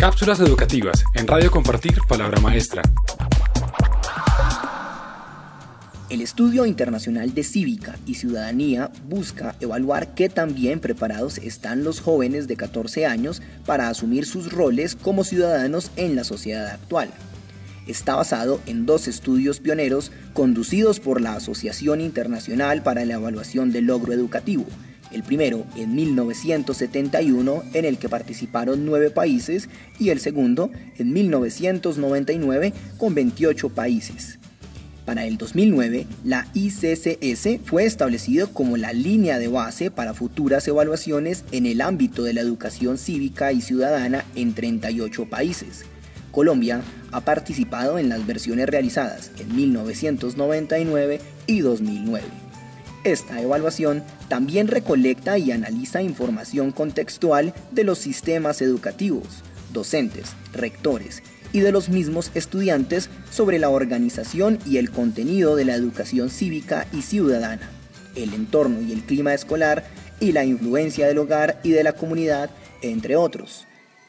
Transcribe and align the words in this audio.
Cápsulas 0.00 0.38
educativas 0.38 1.02
en 1.14 1.26
Radio 1.26 1.50
Compartir 1.50 1.98
Palabra 2.08 2.40
Maestra. 2.40 2.82
El 6.08 6.20
Estudio 6.20 6.66
Internacional 6.66 7.34
de 7.34 7.42
Cívica 7.42 7.98
y 8.06 8.14
Ciudadanía 8.14 8.92
busca 9.08 9.56
evaluar 9.58 10.14
qué 10.14 10.28
tan 10.28 10.54
bien 10.54 10.78
preparados 10.78 11.38
están 11.38 11.82
los 11.82 11.98
jóvenes 12.00 12.46
de 12.46 12.56
14 12.56 13.06
años 13.06 13.42
para 13.66 13.88
asumir 13.88 14.24
sus 14.24 14.52
roles 14.52 14.94
como 14.94 15.24
ciudadanos 15.24 15.90
en 15.96 16.14
la 16.14 16.22
sociedad 16.22 16.68
actual. 16.68 17.10
Está 17.88 18.14
basado 18.14 18.60
en 18.66 18.86
dos 18.86 19.08
estudios 19.08 19.58
pioneros 19.58 20.12
conducidos 20.32 21.00
por 21.00 21.20
la 21.20 21.34
Asociación 21.34 22.00
Internacional 22.00 22.84
para 22.84 23.04
la 23.04 23.14
Evaluación 23.14 23.72
del 23.72 23.86
Logro 23.86 24.12
Educativo, 24.12 24.64
el 25.12 25.22
primero 25.22 25.64
en 25.76 25.94
1971 25.94 27.62
en 27.74 27.84
el 27.84 27.98
que 27.98 28.08
participaron 28.08 28.84
nueve 28.84 29.10
países 29.10 29.68
y 29.98 30.10
el 30.10 30.20
segundo 30.20 30.70
en 30.98 31.12
1999 31.12 32.72
con 32.96 33.14
28 33.14 33.68
países. 33.70 34.38
Para 35.08 35.24
el 35.24 35.38
2009, 35.38 36.06
la 36.22 36.46
ICCS 36.52 37.64
fue 37.64 37.86
establecido 37.86 38.52
como 38.52 38.76
la 38.76 38.92
línea 38.92 39.38
de 39.38 39.48
base 39.48 39.90
para 39.90 40.12
futuras 40.12 40.68
evaluaciones 40.68 41.44
en 41.50 41.64
el 41.64 41.80
ámbito 41.80 42.24
de 42.24 42.34
la 42.34 42.42
educación 42.42 42.98
cívica 42.98 43.52
y 43.52 43.62
ciudadana 43.62 44.26
en 44.34 44.52
38 44.52 45.24
países. 45.30 45.86
Colombia 46.30 46.82
ha 47.10 47.22
participado 47.22 47.98
en 47.98 48.10
las 48.10 48.26
versiones 48.26 48.68
realizadas 48.68 49.30
en 49.38 49.56
1999 49.56 51.20
y 51.46 51.60
2009. 51.60 52.47
Esta 53.04 53.40
evaluación 53.40 54.02
también 54.28 54.68
recolecta 54.68 55.38
y 55.38 55.52
analiza 55.52 56.02
información 56.02 56.72
contextual 56.72 57.54
de 57.70 57.84
los 57.84 57.98
sistemas 57.98 58.60
educativos, 58.60 59.42
docentes, 59.72 60.34
rectores 60.52 61.22
y 61.52 61.60
de 61.60 61.72
los 61.72 61.88
mismos 61.88 62.30
estudiantes 62.34 63.08
sobre 63.30 63.58
la 63.58 63.70
organización 63.70 64.58
y 64.66 64.78
el 64.78 64.90
contenido 64.90 65.56
de 65.56 65.64
la 65.64 65.74
educación 65.74 66.28
cívica 66.28 66.86
y 66.92 67.02
ciudadana, 67.02 67.70
el 68.16 68.34
entorno 68.34 68.80
y 68.82 68.92
el 68.92 69.04
clima 69.04 69.32
escolar 69.32 69.84
y 70.20 70.32
la 70.32 70.44
influencia 70.44 71.06
del 71.06 71.18
hogar 71.18 71.60
y 71.62 71.70
de 71.70 71.84
la 71.84 71.92
comunidad, 71.92 72.50
entre 72.82 73.16
otros. 73.16 73.66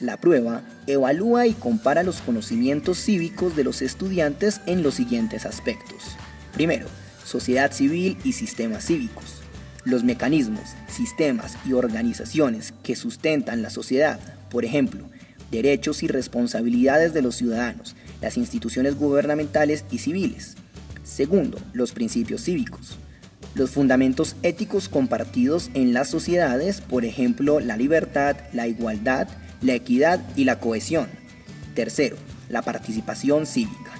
La 0.00 0.18
prueba 0.18 0.62
evalúa 0.88 1.46
y 1.46 1.52
compara 1.52 2.02
los 2.02 2.20
conocimientos 2.20 2.98
cívicos 2.98 3.54
de 3.54 3.62
los 3.62 3.82
estudiantes 3.82 4.60
en 4.66 4.82
los 4.82 4.94
siguientes 4.94 5.46
aspectos. 5.46 6.16
Primero, 6.52 6.86
sociedad 7.24 7.72
civil 7.72 8.16
y 8.24 8.32
sistemas 8.32 8.86
cívicos. 8.86 9.42
Los 9.84 10.04
mecanismos, 10.04 10.70
sistemas 10.88 11.56
y 11.66 11.72
organizaciones 11.72 12.72
que 12.82 12.94
sustentan 12.94 13.62
la 13.62 13.70
sociedad, 13.70 14.20
por 14.48 14.64
ejemplo, 14.64 15.08
derechos 15.50 16.02
y 16.02 16.08
responsabilidades 16.08 17.12
de 17.12 17.22
los 17.22 17.36
ciudadanos, 17.36 17.96
las 18.20 18.36
instituciones 18.36 18.96
gubernamentales 18.96 19.84
y 19.90 19.98
civiles. 19.98 20.56
Segundo, 21.04 21.58
los 21.72 21.92
principios 21.92 22.44
cívicos. 22.44 22.98
Los 23.54 23.70
fundamentos 23.70 24.36
éticos 24.42 24.88
compartidos 24.88 25.70
en 25.74 25.92
las 25.92 26.08
sociedades, 26.08 26.80
por 26.80 27.04
ejemplo, 27.04 27.60
la 27.60 27.76
libertad, 27.76 28.36
la 28.52 28.66
igualdad, 28.66 29.28
la 29.60 29.74
equidad 29.74 30.20
y 30.36 30.44
la 30.44 30.58
cohesión. 30.58 31.08
Tercero, 31.74 32.16
la 32.48 32.62
participación 32.62 33.46
cívica 33.46 33.91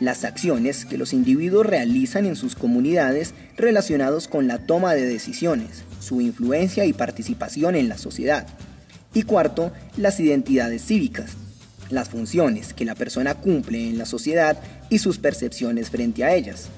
las 0.00 0.24
acciones 0.24 0.84
que 0.84 0.98
los 0.98 1.12
individuos 1.12 1.66
realizan 1.66 2.26
en 2.26 2.34
sus 2.34 2.56
comunidades 2.56 3.34
relacionados 3.56 4.28
con 4.28 4.48
la 4.48 4.58
toma 4.58 4.94
de 4.94 5.06
decisiones, 5.06 5.84
su 6.00 6.20
influencia 6.20 6.86
y 6.86 6.92
participación 6.92 7.76
en 7.76 7.88
la 7.88 7.98
sociedad. 7.98 8.46
Y 9.12 9.22
cuarto, 9.22 9.72
las 9.96 10.18
identidades 10.18 10.86
cívicas, 10.86 11.32
las 11.90 12.08
funciones 12.08 12.72
que 12.72 12.84
la 12.84 12.94
persona 12.94 13.34
cumple 13.34 13.88
en 13.88 13.98
la 13.98 14.06
sociedad 14.06 14.58
y 14.88 14.98
sus 14.98 15.18
percepciones 15.18 15.90
frente 15.90 16.24
a 16.24 16.34
ellas. 16.34 16.68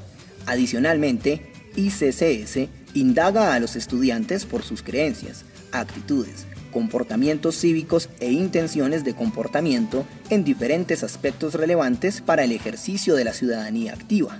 Adicionalmente, 0.46 1.52
ICCS 1.76 2.68
indaga 2.94 3.54
a 3.54 3.60
los 3.60 3.76
estudiantes 3.76 4.44
por 4.46 4.62
sus 4.62 4.82
creencias, 4.82 5.44
actitudes, 5.72 6.46
comportamientos 6.72 7.56
cívicos 7.56 8.08
e 8.20 8.32
intenciones 8.32 9.04
de 9.04 9.14
comportamiento 9.14 10.04
en 10.30 10.44
diferentes 10.44 11.02
aspectos 11.02 11.54
relevantes 11.54 12.20
para 12.20 12.44
el 12.44 12.52
ejercicio 12.52 13.14
de 13.14 13.24
la 13.24 13.34
ciudadanía 13.34 13.92
activa. 13.92 14.38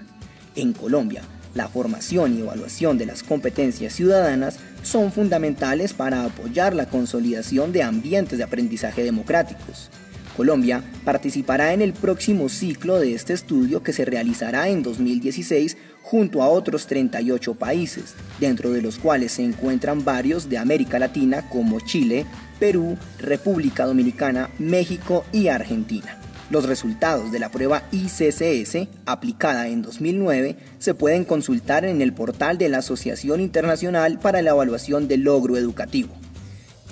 En 0.57 0.73
Colombia, 0.73 1.23
la 1.55 1.69
formación 1.69 2.37
y 2.37 2.41
evaluación 2.41 2.99
de 2.99 3.07
las 3.07 3.23
competencias 3.23 3.93
ciudadanas 3.93 4.59
son 4.83 5.12
fundamentales 5.12 5.93
para 5.93 6.25
apoyar 6.25 6.75
la 6.75 6.87
consolidación 6.87 7.73
de 7.73 7.83
ambientes 7.83 8.39
de 8.39 8.45
aprendizaje 8.45 9.05
democráticos. 9.05 9.91
Colombia 10.37 10.82
participará 11.04 11.72
en 11.72 11.82
el 11.82 11.93
próximo 11.93 12.48
ciclo 12.48 12.98
de 12.98 13.15
este 13.15 13.32
estudio 13.32 13.82
que 13.82 13.93
se 13.93 14.04
realizará 14.04 14.69
en 14.69 14.82
2016 14.82 15.76
junto 16.03 16.43
a 16.43 16.48
otros 16.48 16.87
38 16.87 17.54
países, 17.54 18.15
dentro 18.41 18.70
de 18.70 18.82
los 18.82 18.98
cuales 18.98 19.32
se 19.32 19.44
encuentran 19.44 20.04
varios 20.04 20.48
de 20.48 20.59
América 20.59 20.98
Latina 20.98 21.48
como 21.48 21.81
Chile, 21.81 22.26
Perú, 22.59 22.97
República 23.19 23.87
Dominicana, 23.87 24.50
México 24.59 25.25
y 25.32 25.48
Argentina. 25.48 26.19
Los 26.50 26.66
resultados 26.66 27.32
de 27.32 27.38
la 27.38 27.50
prueba 27.50 27.84
ICCS, 27.93 28.88
aplicada 29.06 29.69
en 29.69 29.81
2009, 29.81 30.56
se 30.78 30.93
pueden 30.93 31.25
consultar 31.25 31.87
en 31.87 32.03
el 32.03 32.12
portal 32.12 32.59
de 32.59 32.69
la 32.69 32.78
Asociación 32.78 33.41
Internacional 33.41 34.19
para 34.19 34.43
la 34.43 34.50
Evaluación 34.50 35.09
del 35.09 35.22
Logro 35.22 35.56
Educativo. 35.56 36.14